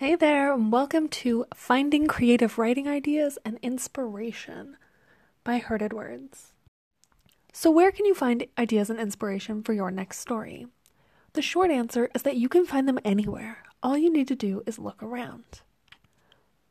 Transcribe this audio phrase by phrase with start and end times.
[0.00, 4.78] Hey there, and welcome to Finding Creative Writing Ideas and Inspiration
[5.44, 6.54] by Herded Words.
[7.52, 10.66] So, where can you find ideas and inspiration for your next story?
[11.34, 13.58] The short answer is that you can find them anywhere.
[13.82, 15.60] All you need to do is look around.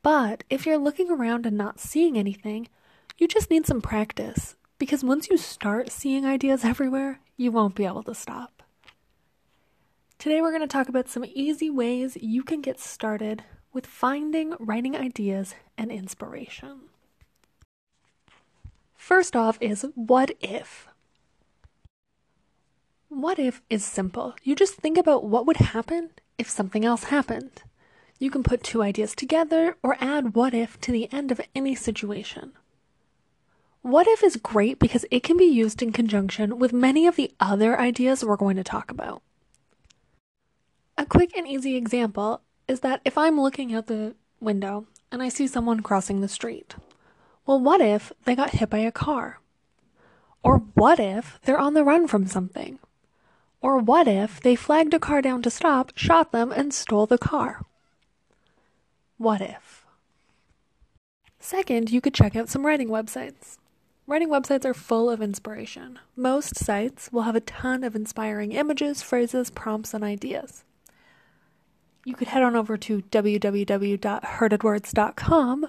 [0.02, 2.68] But if you're looking around and not seeing anything,
[3.20, 7.86] you just need some practice because once you start seeing ideas everywhere, you won't be
[7.86, 8.58] able to stop.
[10.20, 13.41] Today, we're going to talk about some easy ways you can get started
[13.71, 16.89] with finding writing ideas and inspiration.
[18.97, 20.89] First off, is what if?
[23.07, 24.36] What if is simple.
[24.43, 27.64] You just think about what would happen if something else happened.
[28.20, 31.75] You can put two ideas together or add what if to the end of any
[31.75, 32.52] situation.
[33.83, 37.31] What if is great because it can be used in conjunction with many of the
[37.39, 39.22] other ideas we're going to talk about.
[40.99, 45.30] A quick and easy example is that if I'm looking out the window and I
[45.30, 46.75] see someone crossing the street,
[47.45, 49.39] well, what if they got hit by a car?
[50.44, 52.80] Or what if they're on the run from something?
[53.61, 57.17] Or what if they flagged a car down to stop, shot them, and stole the
[57.17, 57.66] car?
[59.17, 59.86] What if?
[61.39, 63.58] Second, you could check out some writing websites.
[64.06, 65.97] Writing websites are full of inspiration.
[66.17, 70.66] Most sites will have a ton of inspiring images, phrases, prompts, and ideas
[72.05, 75.66] you could head on over to www.herdedwords.com.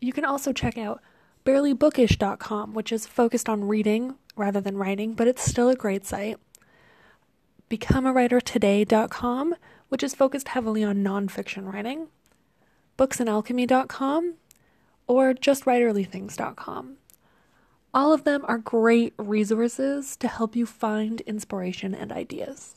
[0.00, 1.02] You can also check out
[1.44, 6.38] barelybookish.com, which is focused on reading rather than writing, but it's still a great site.
[7.70, 9.54] BecomeAWriterToday.com,
[9.88, 12.08] which is focused heavily on nonfiction writing.
[12.98, 14.34] Booksandalchemy.com,
[15.06, 16.96] or justwriterlythings.com.
[17.92, 22.76] All of them are great resources to help you find inspiration and ideas.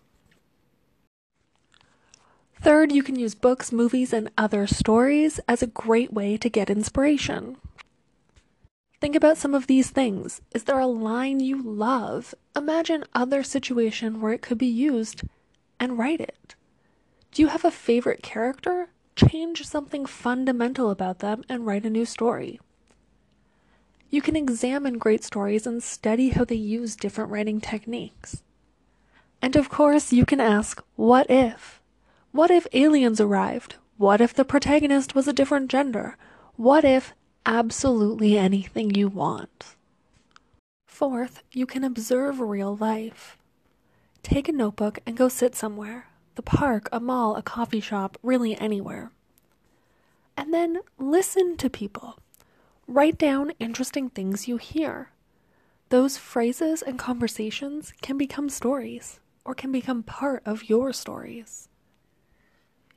[2.64, 6.70] Third, you can use books, movies, and other stories as a great way to get
[6.70, 7.58] inspiration.
[9.02, 10.40] Think about some of these things.
[10.56, 12.34] Is there a line you love?
[12.56, 15.24] Imagine other situation where it could be used
[15.78, 16.56] and write it.
[17.34, 18.88] Do you have a favorite character?
[19.18, 22.62] Change something fundamental about them and write a new story.
[24.10, 28.42] You can examine great stories and study how they use different writing techniques.
[29.42, 31.83] And of course, you can ask, what if?
[32.34, 33.76] What if aliens arrived?
[33.98, 36.18] What if the protagonist was a different gender?
[36.56, 37.14] What if
[37.46, 39.76] absolutely anything you want?
[40.88, 43.38] Fourth, you can observe real life.
[44.24, 48.58] Take a notebook and go sit somewhere the park, a mall, a coffee shop, really
[48.58, 49.12] anywhere.
[50.36, 52.18] And then listen to people.
[52.88, 55.12] Write down interesting things you hear.
[55.90, 61.70] Those phrases and conversations can become stories or can become part of your stories.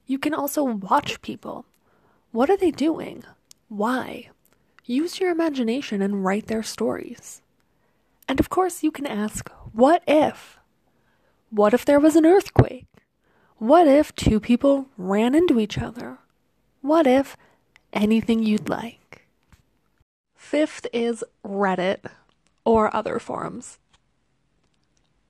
[0.06, 1.66] You can also watch people.
[2.32, 3.24] What are they doing?
[3.68, 4.30] Why?
[4.84, 7.42] Use your imagination and write their stories.
[8.28, 10.58] And of course, you can ask, what if?
[11.50, 12.86] What if there was an earthquake?
[13.58, 16.18] What if two people ran into each other?
[16.82, 17.36] What if
[17.92, 19.26] anything you'd like?
[20.34, 22.10] Fifth is Reddit
[22.64, 23.78] or other forums.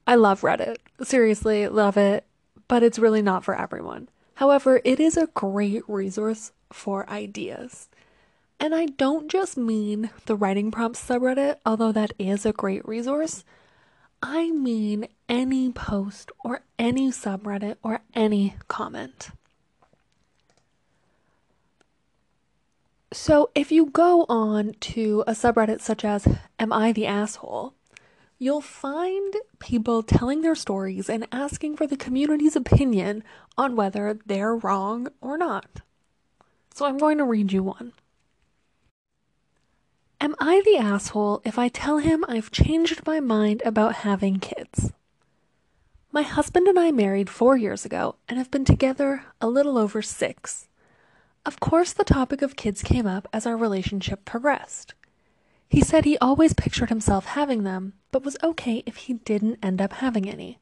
[0.07, 0.77] I love Reddit.
[1.03, 2.27] Seriously, love it,
[2.69, 4.09] but it's really not for everyone.
[4.37, 7.89] However, it is a great resource for ideas.
[8.61, 13.45] And I don't just mean the writing prompts subreddit, although that is a great resource.
[14.23, 19.31] I mean any post or any subreddit or any comment.
[23.13, 27.76] So if you go on to a subreddit such as Am I the Asshole?
[28.39, 33.25] You'll find people telling their stories and asking for the community's opinion
[33.57, 35.81] on whether they're wrong or not.
[36.75, 37.93] So I'm going to read you one.
[40.21, 44.93] Am I the asshole if I tell him I've changed my mind about having kids?
[46.13, 50.03] My husband and I married four years ago and have been together a little over
[50.03, 50.69] six.
[51.47, 54.95] Of course, the topic of kids came up as our relationship progressed.
[55.69, 59.81] He said he always pictured himself having them, but was okay if he didn't end
[59.81, 60.59] up having any.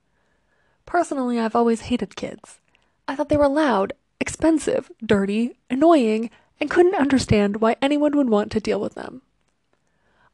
[0.86, 2.58] Personally, I've always hated kids.
[3.06, 6.30] I thought they were loud, expensive, dirty, annoying,
[6.60, 9.22] and couldn't understand why anyone would want to deal with them.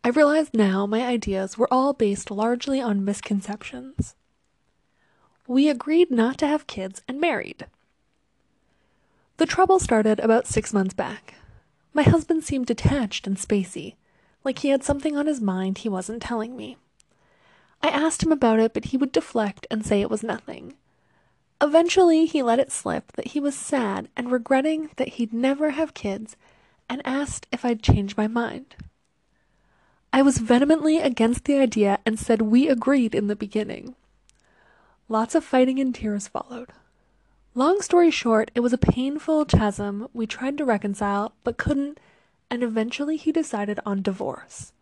[0.02, 4.14] I realize now my ideas were all based largely on misconceptions.
[5.46, 7.66] We agreed not to have kids and married.
[9.36, 11.34] The trouble started about six months back.
[11.92, 13.96] My husband seemed detached and spacey,
[14.44, 16.76] like he had something on his mind he wasn't telling me.
[17.82, 20.74] I asked him about it, but he would deflect and say it was nothing.
[21.62, 25.94] Eventually, he let it slip that he was sad and regretting that he'd never have
[25.94, 26.36] kids
[26.88, 28.76] and asked if I'd change my mind.
[30.12, 33.94] I was vehemently against the idea and said we agreed in the beginning.
[35.08, 36.70] Lots of fighting and tears followed.
[37.54, 42.00] Long story short, it was a painful chasm we tried to reconcile but couldn't,
[42.50, 44.72] and eventually he decided on divorce.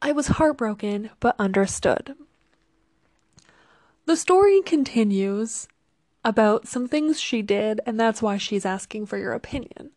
[0.00, 2.14] I was heartbroken but understood.
[4.06, 5.66] The story continues
[6.24, 9.90] about some things she did, and that's why she's asking for your opinion.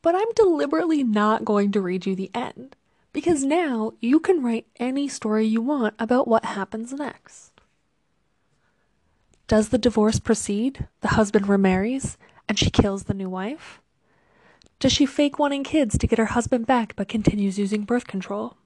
[0.00, 2.76] But I'm deliberately not going to read you the end,
[3.12, 7.60] because now you can write any story you want about what happens next.
[9.48, 10.88] Does the divorce proceed?
[11.02, 12.16] The husband remarries,
[12.48, 13.81] and she kills the new wife?
[14.82, 18.56] Does she fake wanting kids to get her husband back but continues using birth control?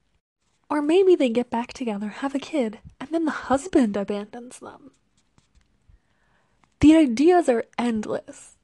[0.70, 4.92] Or maybe they get back together, have a kid, and then the husband abandons them.
[6.80, 8.56] The ideas are endless.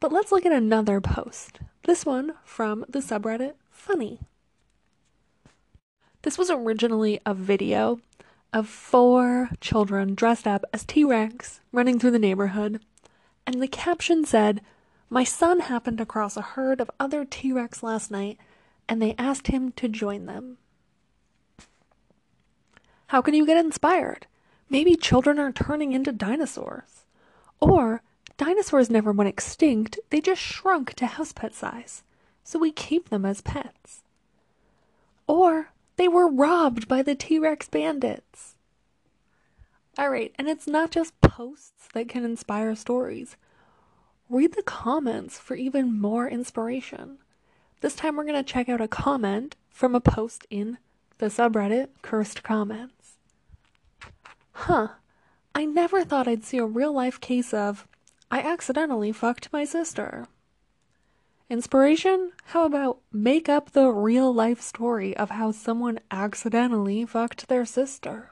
[0.00, 1.60] But let's look at another post.
[1.86, 4.20] This one from the subreddit Funny.
[6.20, 8.00] This was originally a video
[8.52, 12.82] of four children dressed up as T Rex running through the neighborhood,
[13.46, 14.60] and the caption said,
[15.12, 18.38] My son happened across a herd of other T Rex last night,
[18.88, 20.56] and they asked him to join them.
[23.08, 24.26] How can you get inspired?
[24.70, 27.04] Maybe children are turning into dinosaurs.
[27.60, 28.00] Or
[28.38, 32.04] dinosaurs never went extinct, they just shrunk to house pet size,
[32.42, 34.04] so we keep them as pets.
[35.26, 38.54] Or they were robbed by the T Rex bandits.
[39.98, 43.36] Alright, and it's not just posts that can inspire stories.
[44.32, 47.18] Read the comments for even more inspiration.
[47.82, 50.78] This time we're going to check out a comment from a post in
[51.18, 53.18] the subreddit Cursed Comments.
[54.52, 54.88] Huh.
[55.54, 57.86] I never thought I'd see a real life case of
[58.30, 60.26] I accidentally fucked my sister.
[61.50, 62.32] Inspiration?
[62.46, 68.30] How about make up the real life story of how someone accidentally fucked their sister?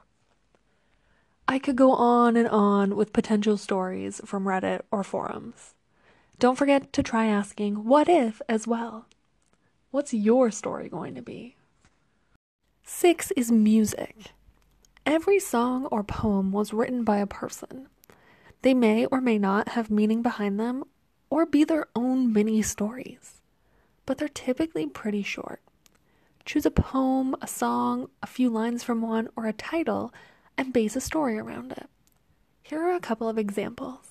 [1.47, 5.75] I could go on and on with potential stories from Reddit or forums.
[6.41, 9.05] Don't forget to try asking what if as well.
[9.91, 11.55] What's your story going to be?
[12.83, 14.31] Six is music.
[15.05, 17.89] Every song or poem was written by a person.
[18.63, 20.83] They may or may not have meaning behind them
[21.29, 23.39] or be their own mini stories,
[24.07, 25.61] but they're typically pretty short.
[26.43, 30.11] Choose a poem, a song, a few lines from one, or a title
[30.57, 31.87] and base a story around it.
[32.63, 34.10] Here are a couple of examples.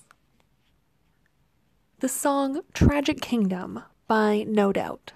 [2.01, 5.13] The song Tragic Kingdom by No Doubt.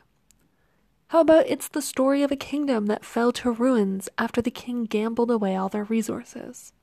[1.08, 4.84] How about it's the story of a kingdom that fell to ruins after the king
[4.86, 6.74] gambled away all their resources?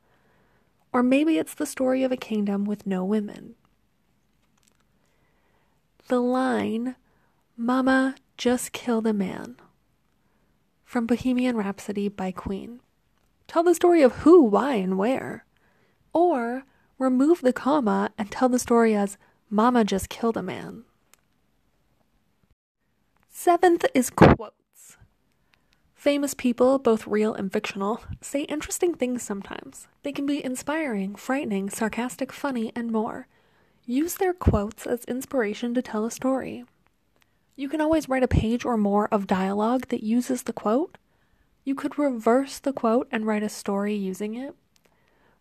[0.92, 3.54] Or maybe it's the story of a kingdom with no women.
[6.08, 6.96] The line,
[7.56, 9.54] Mama just killed a man,
[10.84, 12.80] from Bohemian Rhapsody by Queen.
[13.46, 15.44] Tell the story of who, why, and where.
[16.12, 16.64] Or
[16.98, 19.16] remove the comma and tell the story as
[19.54, 20.84] Mama just killed a man.
[23.28, 24.96] Seventh is quotes.
[25.94, 29.88] Famous people, both real and fictional, say interesting things sometimes.
[30.04, 33.26] They can be inspiring, frightening, sarcastic, funny, and more.
[33.84, 36.64] Use their quotes as inspiration to tell a story.
[37.54, 40.96] You can always write a page or more of dialogue that uses the quote.
[41.62, 44.54] You could reverse the quote and write a story using it.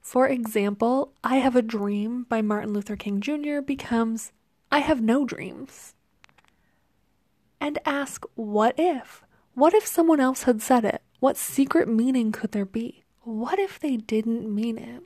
[0.01, 3.61] For example, I Have a Dream by Martin Luther King Jr.
[3.61, 4.33] becomes
[4.71, 5.93] I Have No Dreams
[7.61, 9.23] and ask, what if?
[9.53, 11.01] What if someone else had said it?
[11.19, 13.03] What secret meaning could there be?
[13.21, 15.03] What if they didn't mean it?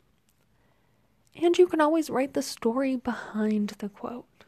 [1.35, 4.45] And you can always write the story behind the quote.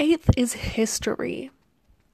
[0.00, 1.50] Eighth is history.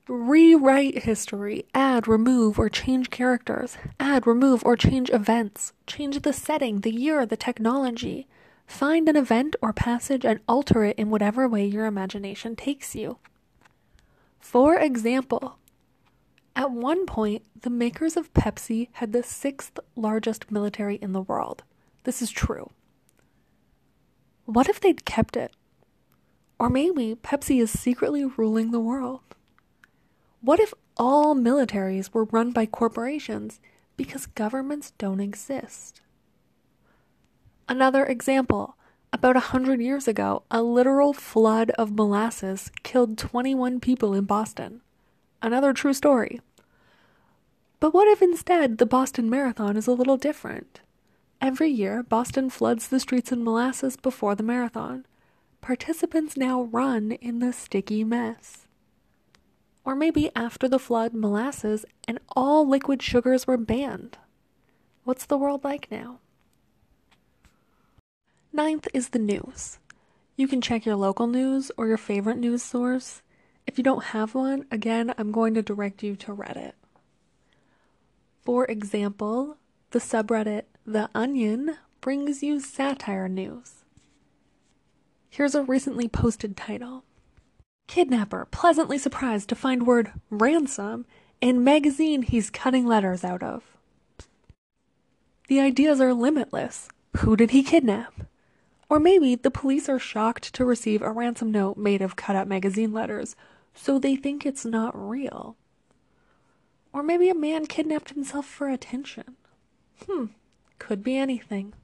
[0.08, 1.66] Rewrite history.
[1.74, 3.76] Add, remove, or change characters.
[3.98, 5.72] Add, remove, or change events.
[5.88, 8.28] Change the setting, the year, the technology.
[8.68, 13.18] Find an event or passage and alter it in whatever way your imagination takes you.
[14.38, 15.58] For example,
[16.54, 21.64] at one point, the makers of Pepsi had the sixth largest military in the world.
[22.04, 22.70] This is true.
[24.44, 25.52] What if they'd kept it?
[26.60, 29.20] Or maybe Pepsi is secretly ruling the world.
[30.46, 33.58] What if all militaries were run by corporations
[33.96, 36.02] because governments don't exist?
[37.68, 38.76] Another example
[39.12, 44.82] about a hundred years ago, a literal flood of molasses killed 21 people in Boston.
[45.42, 46.40] Another true story.
[47.80, 50.78] But what if instead the Boston Marathon is a little different?
[51.40, 55.06] Every year, Boston floods the streets in molasses before the marathon.
[55.60, 58.65] Participants now run in the sticky mess.
[59.86, 64.18] Or maybe after the flood, molasses and all liquid sugars were banned.
[65.04, 66.18] What's the world like now?
[68.52, 69.78] Ninth is the news.
[70.34, 73.22] You can check your local news or your favorite news source.
[73.64, 76.72] If you don't have one, again, I'm going to direct you to Reddit.
[78.42, 79.56] For example,
[79.92, 83.84] the subreddit The Onion brings you satire news.
[85.30, 87.04] Here's a recently posted title
[87.86, 91.06] Kidnapper pleasantly surprised to find word ransom
[91.40, 93.62] in magazine he's cutting letters out of.
[95.48, 96.88] The ideas are limitless.
[97.18, 98.12] Who did he kidnap?
[98.88, 102.48] Or maybe the police are shocked to receive a ransom note made of cut up
[102.48, 103.36] magazine letters,
[103.74, 105.56] so they think it's not real.
[106.92, 109.36] Or maybe a man kidnapped himself for attention.
[110.06, 110.26] Hmm,
[110.78, 111.74] could be anything.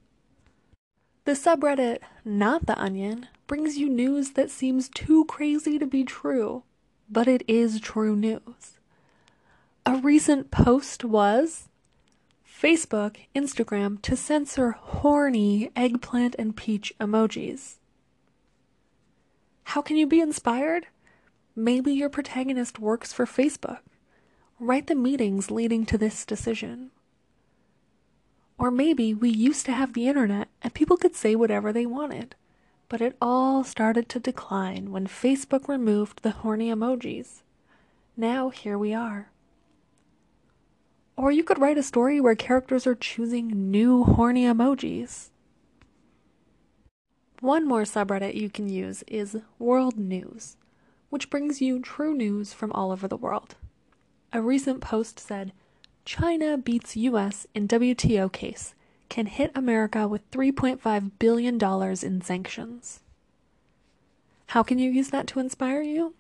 [1.25, 6.63] The subreddit Not the Onion brings you news that seems too crazy to be true,
[7.11, 8.79] but it is true news.
[9.85, 11.69] A recent post was
[12.51, 17.75] Facebook, Instagram to censor horny eggplant and peach emojis.
[19.65, 20.87] How can you be inspired?
[21.55, 23.81] Maybe your protagonist works for Facebook.
[24.59, 26.91] Write the meetings leading to this decision.
[28.57, 32.35] Or maybe we used to have the internet and people could say whatever they wanted.
[32.93, 37.41] But it all started to decline when Facebook removed the horny emojis.
[38.19, 39.31] Now here we are.
[41.17, 45.31] Or you could write a story where characters are choosing new horny emojis.
[47.41, 50.59] One more subreddit you can use is World News,
[51.09, 53.55] which brings you true news from all over the world.
[54.35, 55.55] A recent post said
[56.05, 58.75] China beats US in WTO case,
[59.13, 61.63] can hit America with $3.5 billion
[62.03, 63.01] in sanctions.
[64.47, 66.15] How can you use that to inspire you?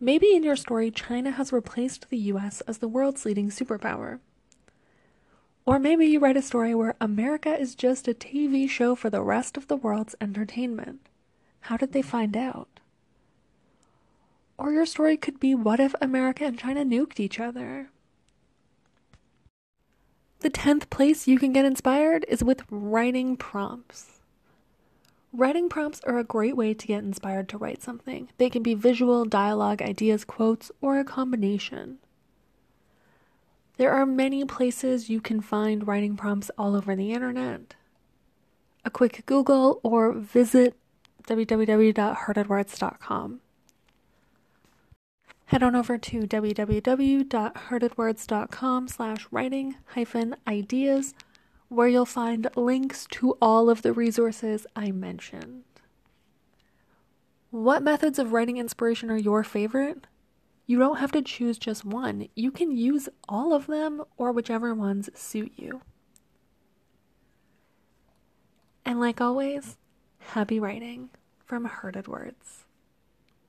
[0.00, 4.18] Maybe in your story, China has replaced the US as the world's leading superpower.
[5.64, 9.22] Or maybe you write a story where America is just a TV show for the
[9.22, 11.02] rest of the world's entertainment.
[11.60, 12.80] How did they find out?
[14.58, 17.90] Or your story could be what if America and China nuked each other?
[20.46, 24.20] The 10th place you can get inspired is with writing prompts.
[25.32, 28.28] Writing prompts are a great way to get inspired to write something.
[28.38, 31.98] They can be visual, dialogue, ideas, quotes, or a combination.
[33.76, 37.74] There are many places you can find writing prompts all over the internet.
[38.84, 40.76] A quick Google or visit
[41.26, 43.40] www.heartedwords.com.
[45.46, 51.14] Head on over to www.heartedwords.com slash writing hyphen ideas
[51.68, 55.62] where you'll find links to all of the resources I mentioned.
[57.50, 60.08] What methods of writing inspiration are your favorite?
[60.66, 62.26] You don't have to choose just one.
[62.34, 65.82] You can use all of them or whichever ones suit you.
[68.84, 69.76] And like always,
[70.18, 71.10] happy writing
[71.44, 72.65] from Hearted Words.